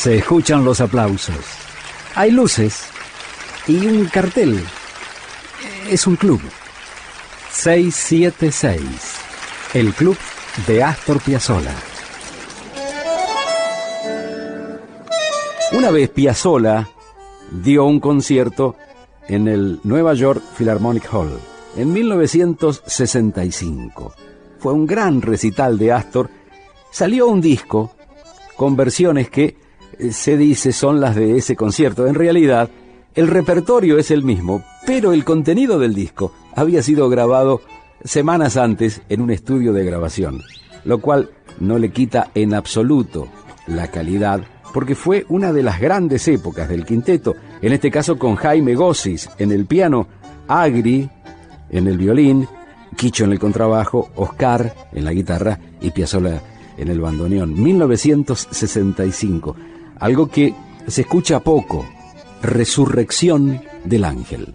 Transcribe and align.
Se 0.00 0.16
escuchan 0.16 0.64
los 0.64 0.80
aplausos. 0.80 1.44
Hay 2.14 2.30
luces 2.30 2.86
y 3.68 3.84
un 3.84 4.06
cartel. 4.06 4.58
Es 5.90 6.06
un 6.06 6.16
club. 6.16 6.40
676. 7.50 8.80
El 9.74 9.92
club 9.92 10.16
de 10.66 10.82
Astor 10.82 11.20
Piazzolla. 11.20 11.74
Una 15.72 15.90
vez 15.90 16.08
Piazzolla 16.08 16.88
dio 17.50 17.84
un 17.84 18.00
concierto 18.00 18.76
en 19.28 19.48
el 19.48 19.80
Nueva 19.84 20.14
York 20.14 20.42
Philharmonic 20.56 21.12
Hall 21.12 21.38
en 21.76 21.92
1965. 21.92 24.14
Fue 24.60 24.72
un 24.72 24.86
gran 24.86 25.20
recital 25.20 25.76
de 25.76 25.92
Astor. 25.92 26.30
Salió 26.90 27.26
un 27.26 27.42
disco 27.42 27.92
con 28.56 28.76
versiones 28.76 29.28
que 29.28 29.60
se 30.10 30.36
dice 30.36 30.72
son 30.72 31.00
las 31.00 31.16
de 31.16 31.36
ese 31.36 31.56
concierto. 31.56 32.06
En 32.06 32.14
realidad, 32.14 32.70
el 33.14 33.28
repertorio 33.28 33.98
es 33.98 34.10
el 34.10 34.22
mismo, 34.22 34.62
pero 34.86 35.12
el 35.12 35.24
contenido 35.24 35.78
del 35.78 35.94
disco 35.94 36.32
había 36.54 36.82
sido 36.82 37.08
grabado 37.08 37.60
semanas 38.04 38.56
antes 38.56 39.02
en 39.08 39.20
un 39.20 39.30
estudio 39.30 39.72
de 39.72 39.84
grabación, 39.84 40.42
lo 40.84 41.00
cual 41.00 41.30
no 41.58 41.78
le 41.78 41.90
quita 41.90 42.30
en 42.34 42.54
absoluto 42.54 43.28
la 43.66 43.88
calidad, 43.88 44.40
porque 44.72 44.94
fue 44.94 45.26
una 45.28 45.52
de 45.52 45.62
las 45.62 45.80
grandes 45.80 46.26
épocas 46.28 46.68
del 46.68 46.86
quinteto, 46.86 47.34
en 47.60 47.72
este 47.72 47.90
caso 47.90 48.18
con 48.18 48.36
Jaime 48.36 48.74
Gossis 48.74 49.28
en 49.38 49.52
el 49.52 49.66
piano, 49.66 50.06
Agri 50.48 51.08
en 51.70 51.86
el 51.86 51.98
violín, 51.98 52.48
Quicho 52.96 53.24
en 53.24 53.32
el 53.32 53.38
contrabajo, 53.38 54.10
Oscar 54.16 54.74
en 54.92 55.04
la 55.04 55.12
guitarra 55.12 55.58
y 55.80 55.90
Piazzolla 55.90 56.42
en 56.76 56.88
el 56.88 57.00
bandoneón. 57.00 57.60
1965, 57.62 59.56
algo 60.00 60.28
que 60.28 60.54
se 60.86 61.02
escucha 61.02 61.40
poco, 61.40 61.86
Resurrección 62.42 63.62
del 63.84 64.04
Ángel. 64.04 64.54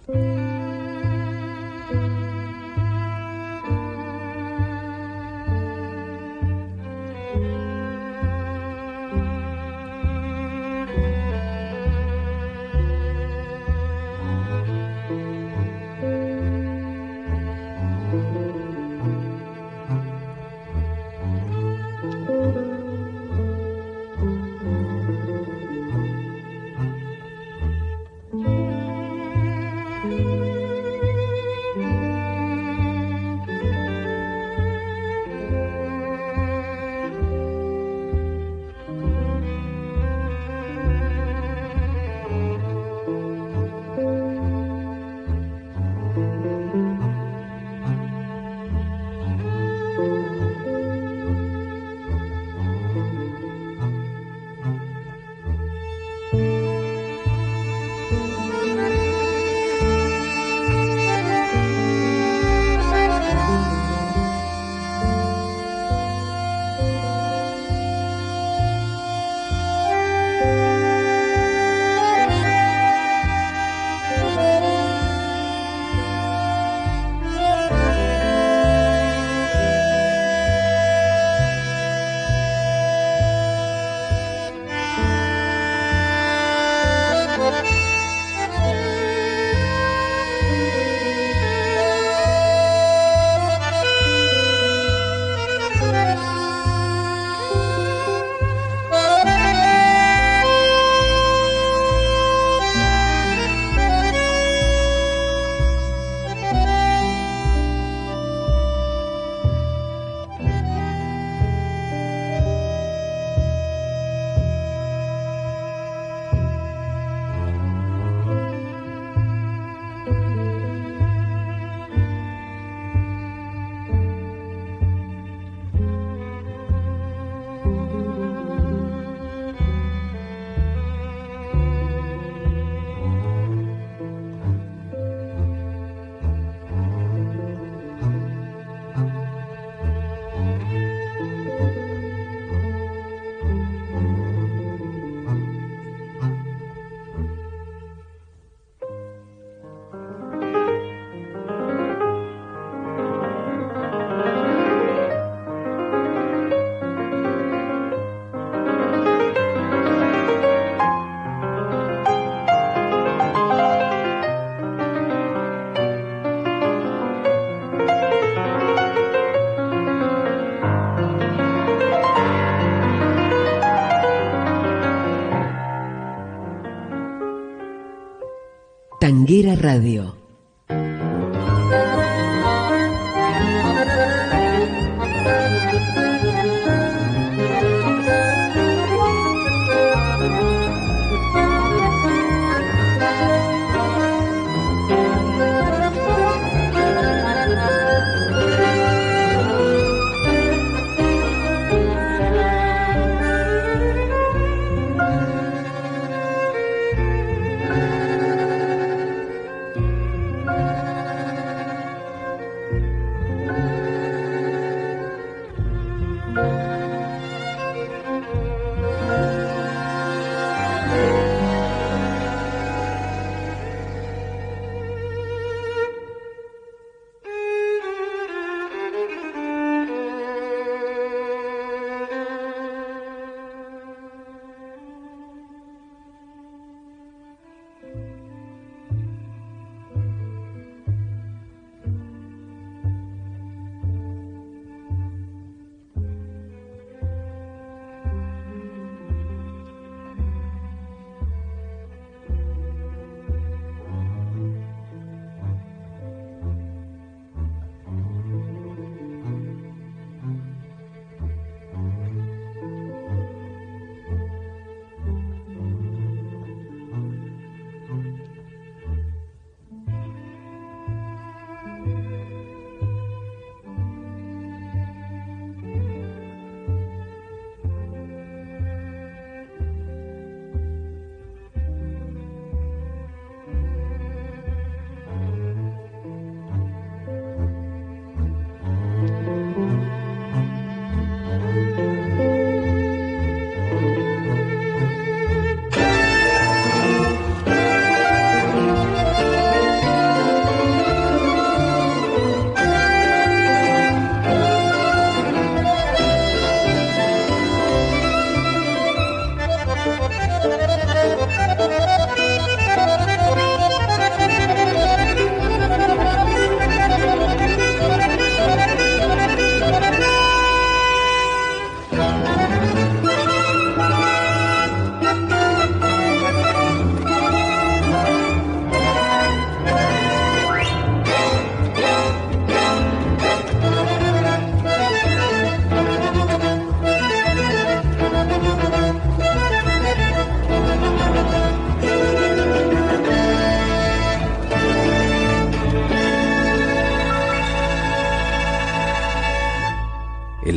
Tanguera 178.98 179.54
Radio 179.56 180.16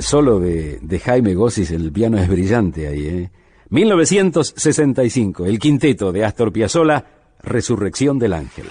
solo 0.10 0.40
de, 0.40 0.80
de 0.82 1.00
Jaime 1.00 1.36
Gossis 1.36 1.70
en 1.70 1.82
el 1.82 1.92
piano 1.92 2.18
es 2.18 2.28
brillante 2.28 2.88
ahí, 2.88 3.06
¿eh? 3.06 3.30
1965, 3.70 5.46
el 5.46 5.60
quinteto 5.60 6.12
de 6.12 6.26
Astor 6.26 6.52
Piazzolla, 6.52 7.06
Resurrección 7.44 8.18
del 8.18 8.34
Ángel. 8.34 8.66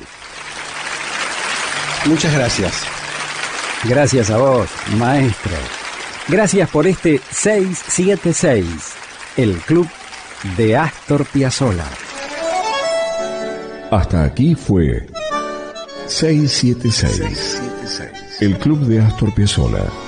Muchas 2.07 2.35
gracias. 2.35 2.85
Gracias 3.85 4.31
a 4.31 4.39
vos, 4.39 4.69
maestro. 4.99 5.53
Gracias 6.27 6.69
por 6.71 6.89
este 6.89 7.21
676, 7.31 8.67
el 9.37 9.59
club 9.59 9.87
de 10.57 10.77
Astor 10.77 11.25
Piazzolla. 11.27 11.87
Hasta 13.93 14.25
aquí 14.25 14.57
fue 14.57 15.07
676, 16.07 17.63
el 18.41 18.59
club 18.59 18.81
de 18.81 19.01
Astor 19.01 19.33
Piazzolla. 19.33 20.08